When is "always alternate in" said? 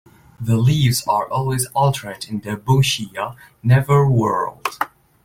1.29-2.41